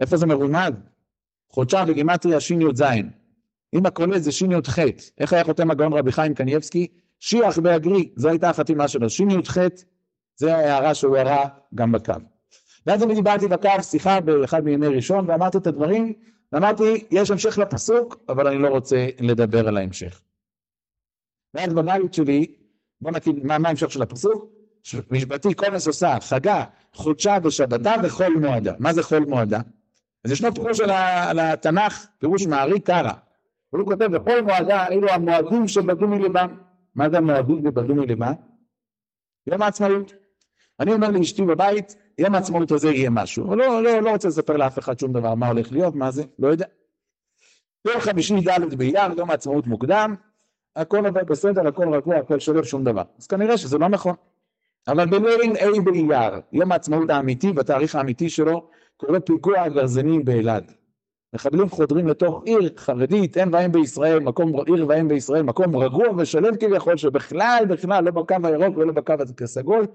איפה 0.00 0.16
זה 0.16 0.26
מרומד? 0.26 0.74
חודשה 1.54 1.84
בגימטריה 1.84 2.40
שי"ז. 2.40 2.82
אם 3.74 3.86
הקולט 3.86 4.22
זה 4.22 4.32
שי"ח, 4.32 4.78
איך 5.18 5.32
היה 5.32 5.44
חותם 5.44 5.70
הגאון 5.70 5.92
רבי 5.92 6.12
חיים 6.12 6.34
קנייבסקי? 6.34 6.86
שיח 7.20 7.58
באגרי, 7.58 8.12
זו 8.16 8.28
הייתה 8.28 8.50
החתימה 8.50 8.88
שלו, 8.88 9.10
שי"ח, 9.10 9.58
זה 10.36 10.56
ההערה 10.56 10.94
שהוא 10.94 11.16
הראה 11.16 11.48
גם 11.74 11.92
בקו. 11.92 12.12
ואז 12.86 13.02
אני 13.02 13.14
דיברתי 13.14 13.48
בקו 13.48 13.82
שיחה 13.82 14.20
באחד 14.20 14.64
מימי 14.64 14.86
ראשון 14.86 15.30
ואמרתי 15.30 15.58
את 15.58 15.66
הדברים 15.66 16.12
ואמרתי 16.52 17.04
יש 17.10 17.30
המשך 17.30 17.58
לפסוק 17.58 18.16
אבל 18.28 18.46
אני 18.46 18.58
לא 18.58 18.68
רוצה 18.68 19.08
לדבר 19.20 19.68
על 19.68 19.76
ההמשך. 19.76 20.20
ואז 21.54 21.74
בבית 21.74 22.14
שלי 22.14 22.54
בוא 23.00 23.10
נגיד 23.10 23.46
מה, 23.46 23.54
ההמשך 23.54 23.92
של 23.92 24.02
הפסוק? 24.02 24.52
משבתי 25.10 25.54
כל 25.54 25.70
משושה 25.70 26.16
חגה 26.20 26.64
חודשה 26.94 27.36
ושבתה 27.44 27.94
וכל 28.04 28.36
מועדה 28.36 28.72
מה 28.78 28.92
זה 28.92 29.02
כל 29.02 29.20
מועדה? 29.20 29.60
אז 30.24 30.30
ישנו 30.32 30.54
פירוש 30.54 30.80
על 30.80 31.38
התנ"ך 31.38 32.06
פירוש 32.18 32.46
מערי 32.46 32.80
קרא 32.80 33.12
הוא 33.70 33.84
כותב 33.84 34.04
בכל 34.04 34.42
מועדה 34.42 34.86
אלו 34.88 35.08
המועדים 35.08 35.68
שבדו 35.68 36.08
מליבם 36.08 36.56
מה 36.94 37.10
זה 37.10 37.18
המועדים 37.18 37.62
שבדו 37.64 37.94
מליבם? 37.94 38.32
יום 39.46 39.62
העצמאות 39.62 40.12
אני 40.80 40.92
אומר 40.92 41.10
לאשתי 41.10 41.42
בבית 41.42 41.96
יום 42.18 42.34
העצמאות 42.34 42.70
הזה 42.72 42.90
יהיה 42.90 43.10
משהו, 43.10 43.56
לא, 43.56 43.82
לא, 43.82 44.00
לא 44.00 44.10
רוצה 44.10 44.28
לספר 44.28 44.56
לאף 44.56 44.78
אחד 44.78 44.98
שום 44.98 45.12
דבר, 45.12 45.34
מה 45.34 45.48
הולך 45.48 45.72
להיות, 45.72 45.94
מה 45.94 46.10
זה, 46.10 46.24
לא 46.38 46.48
יודע. 46.48 46.66
יום 47.88 48.00
חמישי 48.00 48.34
ד' 48.40 48.74
באייר, 48.74 49.12
יום 49.18 49.30
העצמאות 49.30 49.66
מוקדם, 49.66 50.14
הכל 50.76 51.06
עובד 51.06 51.26
בסדר, 51.26 51.68
הכל 51.68 51.94
רגוע, 51.94 52.16
הכל 52.16 52.40
שולף 52.40 52.64
שום 52.64 52.84
דבר. 52.84 53.02
אז 53.18 53.26
כנראה 53.26 53.58
שזה 53.58 53.78
לא 53.78 53.88
נכון. 53.88 54.14
אבל 54.88 55.06
בליל 55.06 55.56
ה' 55.56 55.80
באייר, 55.84 56.40
יום 56.52 56.72
העצמאות 56.72 57.10
האמיתי, 57.10 57.52
בתאריך 57.52 57.94
האמיתי 57.94 58.30
שלו, 58.30 58.70
קורה 59.06 59.20
פיגוע 59.20 59.60
הגרזנים 59.60 60.24
באלעד. 60.24 60.72
מחבלים 61.34 61.68
חודרים 61.68 62.08
לתוך 62.08 62.42
עיר 62.44 62.70
חרדית, 62.76 63.36
אין 63.36 63.54
ואין 63.54 63.72
בישראל, 63.72 64.18
מקום 64.18 64.52
עיר 64.66 64.86
ואין 64.88 65.08
בישראל, 65.08 65.42
מקום 65.42 65.76
רגוע 65.76 66.06
ושלם 66.18 66.56
כביכול, 66.56 66.96
שבכלל 66.96 67.64
בכלל 67.68 68.04
לא 68.04 68.10
בקו 68.10 68.34
הירוק 68.44 68.76
ולא 68.76 68.92
בקו 68.92 69.14
הסגול, 69.42 69.86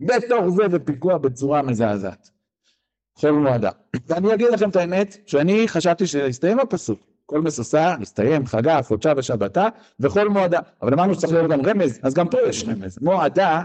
בתוך 0.00 0.48
זה 0.48 0.62
זה 0.70 0.78
פיגוע 0.78 1.18
בצורה 1.18 1.62
מזעזעת. 1.62 2.30
חול 3.18 3.30
מועדה. 3.30 3.70
ואני 4.06 4.34
אגיד 4.34 4.48
לכם 4.52 4.70
את 4.70 4.76
האמת, 4.76 5.16
שאני 5.26 5.68
חשבתי 5.68 6.06
שהסתיים 6.06 6.60
הפסוק. 6.60 7.00
כל 7.26 7.40
משושה, 7.40 7.94
הסתיים, 8.00 8.46
חגה, 8.46 8.82
חודשה 8.82 9.12
ושבתה, 9.16 9.68
וכל 10.00 10.28
מועדה. 10.28 10.60
אבל 10.82 10.94
אמרנו 10.94 11.14
שצריך 11.14 11.32
להיות 11.32 11.50
גם 11.50 11.60
רמז, 11.66 12.00
אז 12.02 12.14
גם 12.14 12.28
פה 12.28 12.38
יש 12.48 12.64
רמז. 12.68 12.98
מועדה 13.02 13.62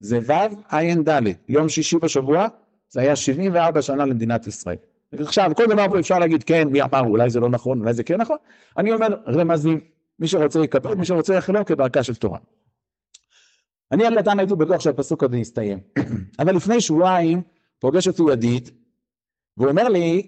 זה 0.00 0.18
ו' 0.26 0.32
עין 0.70 1.04
ד', 1.04 1.22
יום 1.48 1.68
שישי 1.68 1.96
בשבוע, 1.98 2.48
זה 2.92 3.00
היה 3.00 3.16
74 3.16 3.82
שנה 3.82 4.04
למדינת 4.04 4.46
ישראל. 4.46 4.76
עכשיו, 5.12 5.52
כל 5.56 5.66
דבר 5.66 5.88
פה 5.88 5.98
אפשר 5.98 6.18
להגיד 6.18 6.44
כן, 6.44 6.68
מי 6.68 6.82
אמר, 6.82 7.00
אולי 7.00 7.30
זה 7.30 7.40
לא 7.40 7.48
נכון, 7.48 7.80
אולי 7.80 7.94
זה 7.94 8.04
כן 8.04 8.20
נכון, 8.20 8.36
אני 8.78 8.92
אומר 8.92 9.16
רמזים, 9.28 9.80
מי 10.18 10.28
שרוצה 10.28 10.60
יקבל, 10.64 10.94
מי 10.94 11.04
שרוצה 11.04 11.34
יחלוק 11.34 11.68
כדרכה 11.68 12.02
של 12.02 12.14
תורה. 12.14 12.38
אני 13.92 14.06
הקטן 14.06 14.38
הייתי 14.38 14.54
בטוח 14.54 14.80
שהפסוק 14.80 15.24
הזה 15.24 15.36
יסתיים, 15.36 15.78
אבל 16.40 16.56
לפני 16.56 16.80
שבועיים 16.80 17.42
פוגש 17.78 18.08
אותי 18.08 18.22
ידיד, 18.32 18.70
והוא 19.56 19.68
אומר 19.70 19.88
לי, 19.88 20.26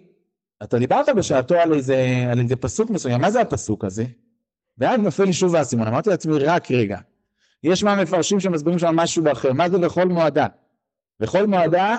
אתה 0.62 0.78
דיברת 0.78 1.08
בשעתו 1.16 1.54
על 1.54 1.72
איזה, 1.72 2.26
על 2.30 2.38
איזה 2.38 2.56
פסוק 2.56 2.90
מסוים, 2.90 3.20
מה 3.20 3.30
זה 3.30 3.40
הפסוק 3.40 3.84
הזה? 3.84 4.04
ואז 4.78 5.00
נופל 5.00 5.24
לי 5.24 5.32
שוב 5.32 5.54
האסימון, 5.54 5.86
אמרתי 5.86 6.10
לעצמי 6.10 6.38
רק 6.38 6.70
רגע, 6.70 6.98
יש 7.62 7.84
מהמפרשים 7.84 8.40
שמסבירים 8.40 8.78
שם 8.78 8.96
משהו 8.96 9.32
אחר, 9.32 9.52
מה 9.52 9.68
זה 9.68 9.78
לכל 9.78 10.08
מועדה? 10.08 10.46
לכל 11.20 11.46
מועדה, 11.46 11.96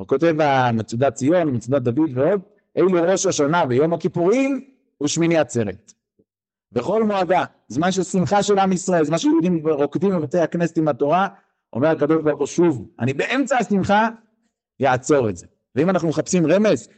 הוא 0.00 0.06
כותב 0.06 0.34
במצודת 0.36 1.14
ציון, 1.14 1.56
מצודת 1.56 1.82
דוד 1.82 2.10
ועוד, 2.14 2.40
אלו 2.76 2.88
ראש 2.92 3.26
השנה 3.26 3.64
ויום 3.68 3.92
הכיפורים 3.92 4.64
ושמיני 5.02 5.38
עצרת. 5.38 5.92
בכל 6.72 7.04
מועדה, 7.04 7.44
זמן 7.68 7.92
של 7.92 8.02
שמחה 8.02 8.42
של 8.42 8.58
עם 8.58 8.72
ישראל, 8.72 9.04
זמן 9.04 9.18
שיהודים 9.18 9.68
רוקדים 9.68 10.10
בבתי 10.10 10.38
הכנסת 10.38 10.78
עם 10.78 10.88
התורה, 10.88 11.28
אומר 11.72 11.88
הקדוש 11.88 12.22
ברוך 12.22 12.38
הוא 12.38 12.46
שוב, 12.46 12.88
אני 13.00 13.12
באמצע 13.12 13.56
השמחה, 13.58 14.08
יעצור 14.80 15.28
את 15.28 15.36
זה. 15.36 15.46
ואם 15.74 15.90
אנחנו 15.90 16.08
מחפשים 16.08 16.46
רמז, 16.46 16.88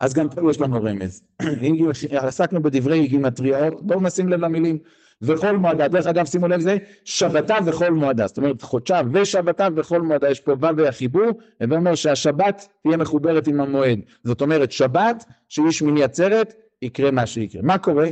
אז 0.00 0.14
גם 0.14 0.28
פה 0.28 0.50
יש 0.50 0.60
לנו 0.60 0.82
רמז. 0.82 1.22
אם 1.62 1.90
עסקנו 2.10 2.62
בדברי 2.62 3.06
גימטריות, 3.06 3.82
בואו 3.82 4.00
נשים 4.00 4.28
לב 4.28 4.40
למילים. 4.40 4.78
וכל 5.22 5.56
מועדה, 5.56 5.88
דרך 5.88 6.06
אגב 6.06 6.24
שימו 6.24 6.48
לב 6.48 6.60
זה 6.60 6.76
שבתה 7.04 7.56
וכל 7.66 7.90
מועדה, 7.90 8.26
זאת 8.26 8.36
אומרת 8.36 8.62
חודשה 8.62 9.00
ושבתה 9.12 9.68
וכל 9.76 10.02
מועדה, 10.02 10.30
יש 10.30 10.40
פה 10.40 10.52
ו' 10.52 10.76
והחיבור, 10.76 11.26
הווה 11.60 11.76
אומר 11.76 11.94
שהשבת 11.94 12.68
תהיה 12.82 12.96
מחוברת 12.96 13.46
עם 13.46 13.60
המועד, 13.60 13.98
זאת 14.24 14.40
אומרת 14.40 14.72
שבת 14.72 15.24
שהיא 15.48 15.70
שמיני 15.70 16.02
עצרת, 16.02 16.54
יקרה 16.82 17.10
מה 17.10 17.26
שיקרה. 17.26 17.62
מה 17.62 17.78
קורה? 17.78 18.08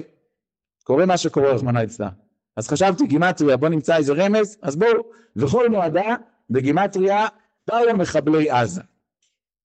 קורה 0.84 1.06
מה 1.06 1.16
שקורה 1.16 1.52
רחמנא 1.52 1.78
ליצלן. 1.78 2.08
אז 2.56 2.68
חשבתי 2.68 3.06
גימטריה, 3.06 3.56
בוא 3.56 3.68
נמצא 3.68 3.96
איזה 3.96 4.12
רמז, 4.12 4.58
אז 4.62 4.76
בואו, 4.76 5.02
וכל 5.36 5.68
מועדה 5.68 6.14
בגימטריה 6.50 7.26
באו 7.68 7.96
מחבלי 7.96 8.50
עזה. 8.50 8.82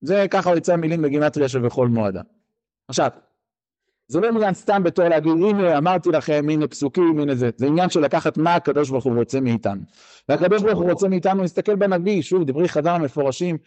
זה 0.01 0.25
ככה 0.31 0.55
יוצא 0.55 0.75
מילים 0.75 1.01
בגימטריה 1.01 1.49
של 1.49 1.65
וכל 1.65 1.87
מועדה. 1.87 2.21
עכשיו, 2.87 3.09
זה 4.07 4.19
לא 4.19 4.27
עניין 4.27 4.53
סתם 4.53 4.83
בתור 4.83 5.07
להגיד 5.07 5.31
הנה 5.31 5.77
אמרתי 5.77 6.09
לכם 6.09 6.45
הנה 6.49 6.67
פסוקים 6.67 7.19
הנה 7.19 7.35
זה, 7.35 7.49
זה 7.57 7.65
עניין 7.65 7.89
של 7.89 7.99
לקחת 7.99 8.37
מה 8.37 8.55
הקדוש 8.55 8.89
ברוך 8.89 9.03
הוא 9.03 9.15
רוצה 9.15 9.39
מאיתנו. 9.39 9.81
והקדוש 10.29 10.63
ברוך 10.63 10.79
הוא 10.79 10.91
רוצה 10.91 11.07
מאיתנו 11.07 11.41
להסתכל 11.41 11.75
בנביא, 11.75 12.21
שוב 12.21 12.43
דברי 12.43 12.69
חז"ל 12.69 12.89
המפורשים, 12.89 13.57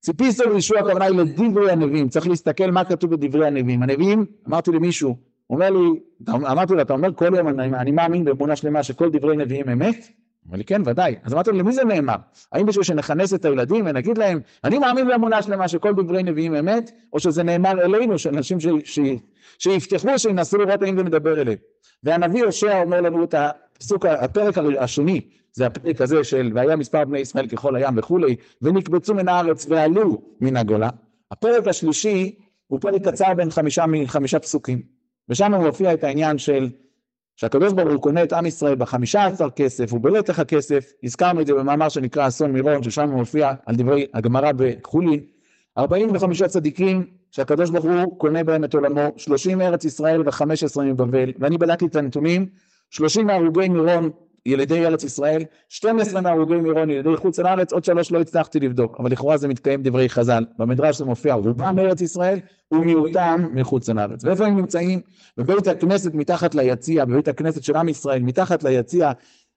ציפיסו 0.00 0.50
לישוע 0.52 0.78
הכוונה 0.78 1.04
היא 1.04 1.18
לדברי 1.18 1.72
הנביאים, 1.72 2.08
צריך 2.08 2.28
להסתכל 2.28 2.70
מה 2.70 2.84
כתוב 2.84 3.14
בדברי 3.14 3.46
הנביאים. 3.46 3.82
הנביאים, 3.82 4.26
אמרתי 4.48 4.70
למישהו, 4.70 5.16
אומר 5.50 5.70
לי, 5.70 6.00
אמרתי 6.28 6.72
לו 6.72 6.80
אתה 6.82 6.92
אומר 6.92 7.14
כל 7.14 7.34
יום 7.36 7.48
אני, 7.48 7.76
אני 7.76 7.90
מאמין 7.90 8.24
באמונה 8.24 8.56
שלמה 8.56 8.82
שכל 8.82 9.10
דברי 9.10 9.36
נביאים 9.36 9.68
אמת? 9.68 10.08
אמר 10.48 10.56
לי 10.56 10.64
כן 10.64 10.82
ודאי, 10.84 11.14
אז 11.24 11.32
אמרתי 11.32 11.50
לו 11.50 11.58
למי 11.58 11.72
זה 11.72 11.84
נאמר? 11.84 12.16
האם 12.52 12.66
בשביל 12.66 12.84
שנכנס 12.84 13.34
את 13.34 13.44
הילדים 13.44 13.86
ונגיד 13.86 14.18
להם 14.18 14.40
אני 14.64 14.78
מאמין 14.78 15.06
באמונה 15.06 15.42
שלמה 15.42 15.68
שכל 15.68 15.94
דברי 15.94 16.22
נביאים 16.22 16.54
אמת 16.54 16.90
או 17.12 17.20
שזה 17.20 17.42
נאמר 17.42 17.84
אלינו 17.84 18.18
של 18.18 18.30
אנשים 18.30 18.60
ש, 18.60 18.66
ש, 18.84 18.98
שיפתחו 19.58 20.18
שינסו 20.18 20.58
לראות 20.58 20.82
האם 20.82 20.96
זה 20.96 21.04
מדבר 21.04 21.40
אליהם? 21.40 21.58
והנביא 22.02 22.44
הושע 22.44 22.82
אומר 22.82 23.00
לנו 23.00 23.24
את 23.24 23.34
הפסוק 23.34 24.06
הפרק 24.06 24.54
השני 24.78 25.20
זה 25.52 25.66
הפרק 25.66 26.00
הזה 26.00 26.24
של 26.24 26.50
והיה 26.54 26.76
מספר 26.76 27.04
בני 27.04 27.18
ישראל 27.18 27.46
ככל 27.46 27.76
הים 27.76 27.94
וכולי 27.96 28.36
ונקבצו 28.62 29.14
מן 29.14 29.28
הארץ 29.28 29.66
ועלו 29.68 30.22
מן 30.40 30.56
הגולה. 30.56 30.90
הפרק 31.30 31.66
השלישי 31.66 32.38
הוא 32.66 32.80
פרק 32.80 33.08
קצר 33.08 33.34
בין 33.34 33.50
חמישה, 33.50 33.84
חמישה 34.06 34.38
פסוקים. 34.38 34.82
ושם 35.28 35.54
מופיע 35.54 35.94
את 35.94 36.04
העניין 36.04 36.38
של 36.38 36.68
שהקדוש 37.36 37.72
ברוך 37.72 37.92
הוא 37.92 38.02
קונה 38.02 38.22
את 38.22 38.32
עם 38.32 38.46
ישראל 38.46 38.74
בחמישה 38.74 39.24
עשר 39.26 39.50
כסף, 39.50 39.92
הוא 39.92 40.00
בולט 40.00 40.30
לך 40.30 40.40
כסף, 40.40 40.92
הזכרנו 41.04 41.40
את 41.40 41.46
זה 41.46 41.54
במאמר 41.54 41.88
שנקרא 41.88 42.28
אסון 42.28 42.52
מירון, 42.52 42.82
ששם 42.82 43.10
מופיע 43.10 43.52
על 43.66 43.76
דברי 43.76 44.06
הגמרא 44.14 44.52
בחולין, 44.56 45.20
45 45.78 46.42
צדיקים 46.42 47.06
שהקדוש 47.30 47.70
ברוך 47.70 47.84
הוא 47.84 48.18
קונה 48.18 48.44
בהם 48.44 48.64
את 48.64 48.74
עולמו, 48.74 49.12
30 49.16 49.58
מארץ 49.58 49.84
ישראל 49.84 50.20
ו-15 50.20 50.82
מבבל, 50.82 51.32
ואני 51.38 51.58
בדקתי 51.58 51.86
את 51.86 51.96
הנתונים, 51.96 52.46
30 52.90 53.26
מהרוגי 53.26 53.68
מירון 53.68 54.10
ילידי 54.46 54.86
ארץ 54.86 55.04
ישראל, 55.04 55.42
12 55.68 56.20
מהרוגי 56.20 56.54
מירון 56.54 56.90
ילידי 56.90 57.16
חוץ 57.16 57.38
לארץ, 57.38 57.72
עוד 57.72 57.84
שלוש 57.84 58.12
לא 58.12 58.20
הצלחתי 58.20 58.60
לבדוק, 58.60 58.96
אבל 59.00 59.10
לכאורה 59.12 59.36
זה 59.36 59.48
מתקיים 59.48 59.82
דברי 59.82 60.08
חז"ל, 60.08 60.44
במדרש 60.58 60.98
זה 60.98 61.04
מופיע, 61.04 61.34
רובם 61.34 61.76
מארץ 61.76 62.00
ישראל 62.00 62.38
ומיעוטם 62.72 63.48
מחוץ 63.54 63.88
לארץ. 63.88 64.24
ואיפה 64.24 64.46
הם 64.46 64.56
נמצאים? 64.56 65.00
בבית 65.36 65.66
הכנסת 65.66 66.14
מתחת 66.14 66.54
ליציע, 66.54 67.04
בבית 67.04 67.28
הכנסת 67.28 67.62
של 67.62 67.76
עם 67.76 67.88
ישראל, 67.88 68.22
מתחת 68.22 68.64
ליציע, 68.64 69.12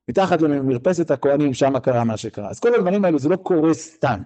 מתחת 0.10 0.41
למרפסת 0.41 1.12
הכהנים, 1.12 1.53
שם 1.53 1.79
קרה 1.79 2.03
מה 2.03 2.17
שקרה. 2.17 2.50
אז 2.50 2.60
כל 2.60 2.75
הדברים 2.75 3.05
האלו 3.05 3.19
זה 3.19 3.29
לא 3.29 3.36
קורה 3.36 3.74
סתם. 3.74 4.19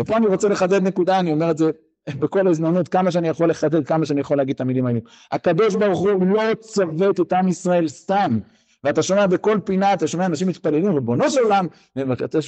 ופה 0.00 0.16
אני 0.16 0.26
רוצה 0.26 0.48
לחדד 0.48 0.82
נקודה, 0.82 1.18
אני 1.18 1.32
אומר 1.32 1.50
את 1.50 1.58
זה 1.58 1.70
בכל 2.08 2.48
הזדמנות, 2.48 2.88
כמה 2.88 3.10
שאני 3.10 3.28
יכול 3.28 3.50
לחדד, 3.50 3.86
כמה 3.86 4.06
שאני 4.06 4.20
יכול 4.20 4.36
להגיד 4.36 4.54
את 4.54 4.60
המילים 4.60 4.86
האלו. 4.86 5.00
הקדוש 5.32 5.74
ברוך 5.74 6.00
הוא 6.00 6.26
לא 6.26 6.54
צוות 6.60 7.20
את 7.20 7.32
עם 7.32 7.48
ישראל 7.48 7.88
סתם. 7.88 8.38
ואתה 8.86 9.02
שומע 9.02 9.26
בכל 9.26 9.58
פינה, 9.64 9.92
אתה 9.94 10.06
שומע 10.06 10.26
אנשים 10.26 10.48
מתפללים, 10.48 10.94
ריבונו 10.94 11.30
של 11.30 11.40
עולם, 11.40 11.66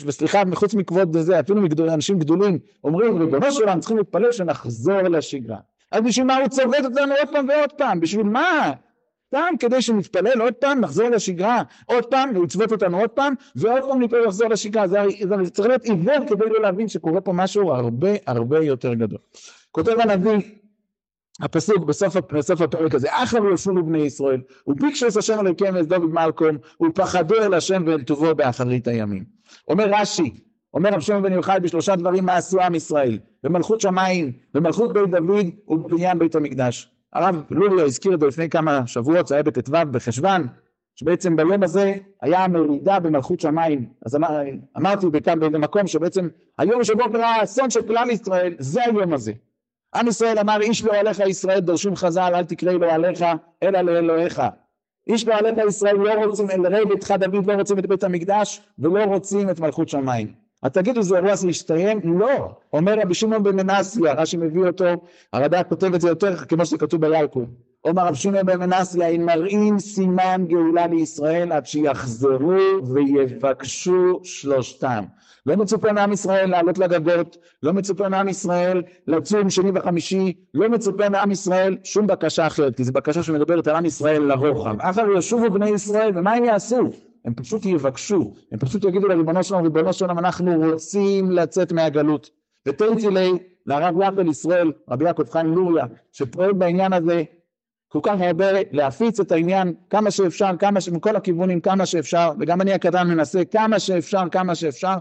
וסליחה, 0.07 0.45
מחוץ 0.45 0.75
מכבוד 0.75 1.17
זה, 1.19 1.41
אפילו 1.41 1.63
אנשים 1.89 2.19
גדולים 2.19 2.59
אומרים, 2.85 3.19
ריבונו 3.19 3.53
של 3.53 3.61
עולם, 3.61 3.81
צריכים 3.81 3.97
להתפלל 3.97 4.33
שנחזור 4.33 5.03
לשגרה. 5.03 5.57
אז 5.93 6.01
בשביל 6.01 6.27
מה 6.27 6.37
הוא 6.37 6.49
צובט 6.49 6.85
אותנו 6.85 7.15
עוד 7.19 7.29
פעם 7.33 7.49
ועוד 7.49 7.73
פעם? 7.73 8.01
בשביל 8.01 8.23
מה? 8.23 8.73
סתם 9.27 9.55
כדי 9.61 9.83
שנתפלל 9.83 10.41
עוד 10.41 10.55
פעם, 10.55 10.81
נחזור 10.81 11.09
לשגרה, 11.09 11.63
עוד 11.87 12.05
פעם, 12.05 12.35
הוא 12.35 12.45
יצוות 12.45 12.73
אותנו 12.73 13.01
עוד 13.01 13.11
פעם, 13.11 13.35
ועוד 13.57 13.83
פעם 13.89 14.03
נתפלל 14.03 14.25
לחזור 14.25 14.49
לשגרה. 14.49 14.89
זה, 14.89 14.99
זה 15.45 15.51
צריך 15.51 15.69
להיות 15.69 15.85
עיוור 15.85 16.27
כדי 16.29 16.45
לא 16.51 16.63
להבין 16.63 16.89
שקורה 16.89 17.21
פה 17.21 17.33
משהו 17.33 17.73
הרבה 17.73 18.09
הרבה 18.27 18.65
יותר 18.65 18.95
גדול. 18.95 19.19
כותב 19.71 20.01
הנביא 20.01 20.39
הפסוק 21.41 21.85
בסוף, 21.85 22.17
בסוף 22.33 22.61
הפרק 22.61 22.95
הזה, 22.95 23.09
אחר 23.11 23.39
יפונו 23.55 23.87
בני 23.87 23.99
ישראל, 23.99 24.41
וביקשו 24.67 25.09
את 25.09 25.17
השם 25.17 25.41
אלוקיהם 25.41 25.75
ואת 25.75 25.89
דוד 25.89 26.13
מלכום, 26.13 26.57
ופחדו 26.83 27.35
אל 27.35 27.55
השם 27.55 27.83
ואל 27.87 28.03
טובו 28.03 28.35
באחרית 28.35 28.89
הימים. 28.89 29.25
אומר 29.69 29.87
רש"י, 29.93 30.31
אומר 30.75 30.91
רב 30.91 31.01
שמעון 31.01 31.23
בן 31.23 31.33
יוחאי 31.33 31.61
בשלושה 31.61 31.97
דברים 31.97 32.25
מה 32.25 32.37
עשו 32.37 32.61
עם 32.61 32.75
ישראל, 32.75 33.19
במלכות 33.45 33.81
שמיים, 33.81 34.33
במלכות 34.55 34.93
בית 34.93 35.11
דוד 35.11 35.47
ובבניין 35.69 36.19
בית 36.19 36.35
המקדש. 36.35 36.91
הרב 37.13 37.43
לוריה 37.51 37.85
הזכיר 37.85 38.15
את 38.15 38.21
זה 38.21 38.27
לפני 38.27 38.49
כמה 38.49 38.87
שבועות, 38.87 39.27
זה 39.27 39.35
היה 39.35 39.43
בט"ו 39.43 39.73
בחשוון, 39.91 40.47
שבעצם 40.95 41.37
ביום 41.37 41.63
הזה 41.63 41.95
היה 42.23 42.45
המרידה 42.45 43.01
במלכות 43.01 43.41
שמיים. 43.41 43.87
אז 44.07 44.17
אמר, 44.17 44.41
אמרתי 44.77 45.07
בכאן 45.07 45.41
באיזה 45.41 45.59
מקום 45.59 45.87
שבעצם 45.87 46.29
היום 46.59 46.85
שבו 46.85 47.13
קרה 47.13 47.35
האסון 47.35 47.71
של 47.71 47.83
כלל 47.83 48.11
ישראל, 48.11 48.55
זה 48.59 48.85
היום 48.85 49.13
הזה. 49.13 49.33
עם 49.95 50.09
ישראל 50.09 50.39
אמר 50.39 50.61
איש 50.61 50.85
לא 50.85 50.93
עליך 50.93 51.21
ישראל 51.21 51.61
דורשים 51.61 51.97
חז"ל 51.97 52.33
אל 52.35 52.45
תקרא 52.45 52.73
לו 52.73 52.91
עליך 52.91 53.25
אלא 53.63 53.81
לאלוהיך. 53.81 54.43
איש 55.07 55.27
לא 55.27 55.35
עליך 55.35 55.59
ישראל 55.69 55.97
לא 55.97 56.25
רוצים 56.25 56.51
אל 56.51 56.67
רבי 56.67 56.85
ביתך 56.85 57.15
דוד 57.19 57.47
לא 57.47 57.55
רוצים 57.55 57.79
את 57.79 57.87
בית 57.87 58.05
המקדש 58.05 58.61
ולא 58.79 59.05
רוצים 59.05 59.51
את 59.51 59.61
מלכות 59.61 59.89
שמיים. 59.89 60.33
אז 60.63 60.71
תגידו 60.71 61.03
זה 61.03 61.17
אירוע 61.17 61.35
זה 61.35 61.49
יסתיים? 61.49 62.19
לא. 62.19 62.53
אומר 62.73 62.99
רבי 63.03 63.15
שמעון 63.15 63.43
בן 63.43 63.57
מנסיה 63.57 64.13
רש"י 64.13 64.37
מביא 64.37 64.67
אותו 64.67 64.85
הרד"ק 65.33 65.69
כותב 65.69 65.95
את 65.95 66.01
זה 66.01 66.09
יותר 66.09 66.37
כמו 66.37 66.67
שכתוב 66.67 67.01
ביעקב 67.01 67.45
אומר 67.85 68.07
רב 68.07 68.15
שמעון 68.15 68.47
בן 68.47 68.61
מנסיה 68.61 69.09
אם 69.09 69.27
מראים 69.27 69.79
סימן 69.79 70.45
גאולה 70.49 70.87
לישראל 70.87 71.53
עד 71.53 71.67
שיחזרו 71.67 72.87
ויבקשו 72.95 74.21
שלושתם 74.23 75.05
לא 75.49 75.57
מצופה 75.57 75.93
מעם 75.93 76.13
ישראל 76.13 76.51
לעלות 76.51 76.79
לגגות, 76.79 77.37
לא 77.63 77.73
מצופה 77.73 78.09
מעם 78.09 78.29
ישראל 78.29 78.83
לצום 79.07 79.51
שני 79.51 79.71
וחמישי, 79.75 80.33
לא 80.55 80.69
מצופה 80.69 81.09
מעם 81.09 81.31
ישראל 81.31 81.77
שום 81.85 82.07
בקשה 82.07 82.47
אחרת, 82.47 82.77
כי 82.77 82.85
זו 82.85 82.93
בקשה 82.93 83.23
שמדברת 83.23 83.69
על 83.69 83.77
עם 83.77 83.85
ישראל 83.85 84.23
לרוחב. 84.23 84.77
אחר 84.81 85.07
ישובו 85.17 85.51
בני 85.51 85.71
ישראל, 85.71 86.11
ומה 86.15 86.33
הם 86.33 86.45
יעשו? 86.45 86.91
הם 87.25 87.35
פשוט 87.35 87.67
יבקשו, 87.67 88.35
הם 88.53 88.59
פשוט 88.59 88.85
יגידו 88.85 89.09
לריבונו 89.09 89.45
שלנו, 89.45 89.63
ריבונו 89.63 89.93
שלנו, 89.93 90.19
אנחנו 90.19 90.53
רוצים 90.71 91.31
לצאת 91.31 91.73
מהגלות. 91.73 92.31
ותרצי 92.67 93.11
לי 93.11 93.31
לרב 93.67 94.01
יעקב 94.01 94.29
ישראל, 94.29 94.73
רבי 94.91 95.05
יעקב 95.05 95.31
חיים 95.31 95.47
לוריה, 95.47 95.85
שפועל 96.13 96.53
בעניין 96.53 96.93
הזה 96.93 97.23
כל 97.89 97.99
כך 98.03 98.21
הרבה 98.21 98.47
להפיץ 98.73 99.21
את 99.21 99.33
העניין 99.33 99.75
כמה 99.91 100.11
שאפשר, 100.11 100.51
כמה 100.59 100.81
ש... 100.81 100.89
מכל 100.89 101.17
הכיוונים, 101.17 101.61
כמה 101.61 101.87
שאפשר, 101.87 102.33
וגם 102.41 102.61
אני 102.61 102.73
הקטן 102.73 103.09
מנסה 103.09 103.45
כמה 103.45 103.79
שאפשר, 103.79 104.29
כמה 104.31 104.55
שאפשר, 104.55 104.95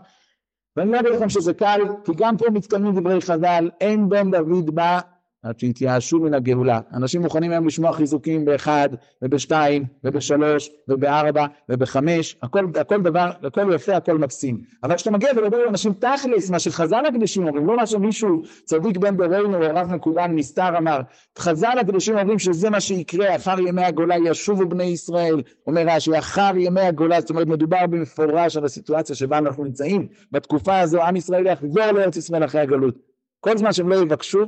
ואני 0.75 0.87
אומר 0.87 1.01
לכם 1.01 1.29
שזה 1.29 1.53
קל, 1.53 1.81
כי 2.05 2.11
גם 2.17 2.37
פה 2.37 2.45
מתקיימים 2.49 2.99
דברי 2.99 3.21
חז"ל, 3.21 3.69
אין 3.81 4.09
בן 4.09 4.31
דוד 4.31 4.75
בא 4.75 4.99
עד 5.43 5.59
שהתייאשו 5.59 6.19
מן 6.19 6.33
הגאולה. 6.33 6.79
אנשים 6.93 7.21
מוכנים 7.21 7.51
היום 7.51 7.67
לשמוע 7.67 7.93
חיזוקים 7.93 8.45
באחד, 8.45 8.89
ובשתיים, 9.21 9.85
ובשלוש, 10.03 10.69
ובארבע, 10.87 11.45
ובחמש, 11.69 12.37
הכל, 12.43 12.65
הכל 12.79 13.01
דבר, 13.01 13.29
הכל 13.43 13.71
יפה, 13.75 13.95
הכל 13.95 14.17
מקסים. 14.17 14.61
אבל 14.83 14.95
כשאתה 14.95 15.11
מגיע 15.11 15.29
ולדבר 15.35 15.57
עם 15.57 15.69
אנשים 15.69 15.93
תכלס, 15.93 16.49
מה 16.49 16.59
שחז"ל 16.59 17.05
הקדושים 17.07 17.47
אומרים, 17.47 17.67
לא 17.67 17.75
מה 17.75 17.85
שמישהו 17.85 18.41
צדיק 18.65 18.97
בן 18.97 19.17
דורנו, 19.17 19.63
הרב 19.63 19.87
מקודן 19.93 20.31
נסתר 20.35 20.77
אמר, 20.77 20.99
חז"ל 21.39 21.77
הקדושים 21.79 22.17
אומרים 22.17 22.39
שזה 22.39 22.69
מה 22.69 22.79
שיקרה 22.79 23.35
אחר 23.35 23.59
ימי 23.59 23.83
הגולה, 23.83 24.15
ישובו 24.25 24.69
בני 24.69 24.83
ישראל, 24.83 25.41
אומר 25.67 25.83
רש"י, 25.87 26.19
אחר 26.19 26.51
ימי 26.57 26.81
הגולה, 26.81 27.21
זאת 27.21 27.29
אומרת 27.29 27.47
מדובר 27.47 27.87
במפורש 27.87 28.57
על 28.57 28.65
הסיטואציה 28.65 29.15
שבה 29.15 29.37
אנחנו 29.37 29.63
נמצאים, 29.63 30.07
בתקופה 30.31 30.79
הזו 30.79 31.03
עם 31.03 31.15
ישראל 31.15 31.45
יחזור 31.45 31.91
לארץ 31.91 32.17
ישראל 32.17 32.45
אחרי 32.45 32.61
הגלות. 32.61 32.95
כל 33.39 33.57
זמן 33.57 33.73
שהם 33.73 33.89
לא 33.89 33.95
יבקשו, 33.95 34.45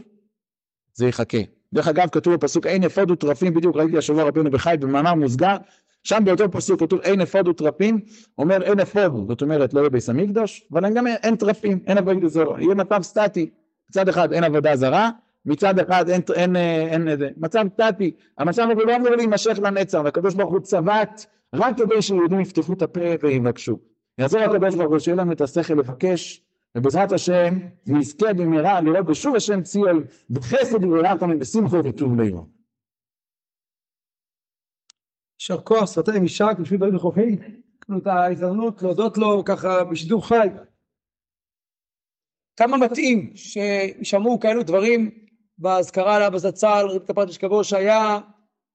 זה 0.99 1.07
יחכה. 1.07 1.37
דרך 1.73 1.87
אגב 1.87 2.07
כתוב 2.11 2.33
בפסוק 2.33 2.65
אין 2.65 2.83
אפוד 2.83 3.11
וטרפים, 3.11 3.53
בדיוק 3.53 3.77
ראיתי 3.77 3.97
השבוע 3.97 4.23
רבינו 4.23 4.51
בחי 4.51 4.75
במאמר 4.79 5.13
מוסגר, 5.13 5.55
שם 6.03 6.21
באותו 6.25 6.51
פסוק 6.51 6.79
כתוב 6.79 6.99
אין 7.01 7.21
אפוד 7.21 7.47
וטרפים, 7.47 7.99
אומר 8.37 8.63
אין 8.63 8.79
אפוד, 8.79 9.25
זאת 9.29 9.41
אומרת 9.41 9.73
לא 9.73 9.83
בביס 9.83 10.09
המקדוש, 10.09 10.67
אבל 10.71 10.93
גם 10.93 11.07
אין 11.07 11.35
טרפים, 11.35 11.79
אין 11.87 11.97
עבודה 11.97 12.27
זרה, 12.27 12.61
יהיה 12.61 12.75
מצב 12.75 13.01
סטטי, 13.01 13.49
מצד 13.89 14.09
אחד 14.09 14.33
אין 14.33 14.43
עבודה 14.43 14.75
זרה, 14.75 15.09
מצד 15.45 15.79
אחד 15.79 16.09
אין, 16.09 16.21
אין, 16.35 16.55
אין, 16.55 17.07
אין 17.07 17.33
מצב 17.37 17.65
סטטי, 17.73 18.11
המצב 18.37 18.67
הזה 18.71 18.83
לא 18.85 18.95
אמור 18.95 19.09
להימשך 19.09 19.59
לנצח, 19.63 20.01
והקדוש 20.03 20.33
ברוך 20.33 20.51
הוא 20.51 20.59
צבט 20.59 21.25
רק 21.53 21.77
כדי 21.77 22.01
שיהודים 22.01 22.39
יפתחו 22.39 22.73
את 22.73 22.81
הפה 22.81 22.99
ויבקשו. 23.23 23.79
יעזור 24.17 24.41
הקדוש 24.41 24.75
ברוך 24.75 24.91
הוא 24.91 24.99
שיהיה 24.99 25.15
לנו 25.15 25.31
את 25.31 25.41
השכל 25.41 25.73
לבקש 25.73 26.43
ובעזרת 26.77 27.11
השם 27.11 27.53
נזכה 27.87 28.33
במהרה 28.33 28.81
לראות 28.81 29.05
בשוב 29.05 29.35
השם 29.35 29.61
ציון 29.61 30.03
בחסד 30.29 30.83
וברחמים 30.83 31.39
בשמחו 31.39 31.77
וטוב 31.85 32.21
ליבו. 32.21 32.45
יישר 35.39 35.61
כוח 35.61 35.85
סרטי 35.85 36.19
משק 36.19 36.55
בשביל 36.61 36.77
דברים 36.77 36.95
נכוחים, 36.95 37.33
יש 37.33 37.89
לנו 37.89 37.99
את 37.99 38.07
ההזדמנות 38.07 38.81
להודות 38.81 39.17
לו 39.17 39.43
ככה 39.45 39.83
בשידור 39.83 40.27
חי. 40.27 40.47
כמה 42.57 42.77
מתאים 42.77 43.31
שישמעו 43.35 44.39
כאלו 44.39 44.63
דברים 44.63 45.09
באזכרה 45.57 46.19
לאבא 46.19 46.37
זצ"ל, 46.37 46.85
רב 46.89 47.05
כפרת 47.05 47.29
אשכבו 47.29 47.63
שהיה 47.63 48.19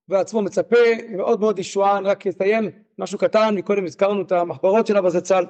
בעצמו 0.09 0.43
מצפה 0.43 0.77
מאוד 1.17 1.41
מאוד 1.41 1.59
ישועה, 1.59 1.99
אני 1.99 2.09
רק 2.09 2.27
אציין 2.27 2.71
משהו 2.99 3.19
קטן, 3.19 3.55
מקודם 3.55 3.85
הזכרנו 3.85 4.23
את 4.23 4.33
המחברות 4.33 4.87
של 4.87 4.97
אבא 4.97 5.11
זצ"ל, 5.11 5.45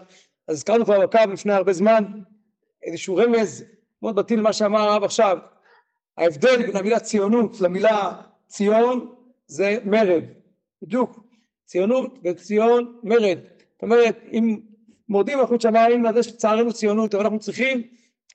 אז 0.48 0.54
הזכרנו 0.54 0.84
כבר 0.84 1.00
בקו 1.00 1.18
לפני 1.32 1.52
הרבה 1.52 1.72
זמן 1.72 2.04
איזשהו 2.84 3.16
רמז 3.16 3.64
מאוד 4.02 4.16
מתאים 4.18 4.38
למה 4.38 4.52
שאמר 4.52 4.80
הרב 4.80 5.04
עכשיו. 5.04 5.38
ההבדל 6.18 6.66
בין 6.66 6.76
המילה 6.76 7.00
ציונות 7.00 7.60
למילה 7.60 8.12
ציון 8.46 9.14
זה 9.46 9.78
מרד. 9.84 10.22
בדיוק. 10.82 11.20
ציונות 11.64 12.18
וציון 12.24 12.98
מרד. 13.02 13.38
זאת 13.72 13.82
אומרת 13.82 14.18
אם 14.32 14.60
מורדים 15.08 15.38
מלכות 15.38 15.60
שמיים 15.60 16.06
על 16.06 16.14
זה 16.14 16.22
שצערנו 16.22 16.72
ציונות 16.72 17.14
אבל 17.14 17.24
אנחנו 17.24 17.38
צריכים 17.38 17.82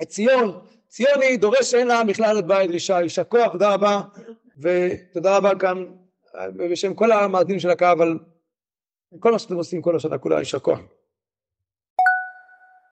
את 0.01 0.07
ציון. 0.07 0.59
היא 0.97 1.39
דורש 1.39 1.71
שאין 1.71 1.87
לה 1.87 2.03
בכלל 2.03 2.39
את 2.39 2.47
בית 2.47 2.69
דרישה 2.69 3.01
יישר 3.01 3.23
כוח 3.23 3.51
תודה 3.51 3.73
רבה. 3.73 4.01
ותודה 4.59 5.37
רבה 5.37 5.59
כאן 5.59 5.85
בשם 6.57 6.93
כל 6.93 7.11
המאזינים 7.11 7.59
של 7.59 7.69
הקו 7.69 7.85
על 7.85 8.19
כל 9.19 9.31
מה 9.31 9.39
שאתם 9.39 9.55
עושים 9.55 9.81
כל 9.81 9.95
השנה 9.95 10.17
כולה 10.17 10.39
יישר 10.39 10.59
כוח 10.59 10.79